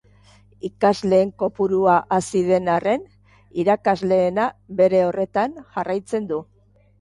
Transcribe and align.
Ikasleen 0.67 1.33
kopurua 1.41 1.97
hazi 2.17 2.41
den 2.47 2.71
arren, 2.77 3.03
irakasleenak 3.65 4.57
bere 4.81 5.03
horretan 5.11 5.55
jarraiten 5.77 6.29
du. 6.35 6.43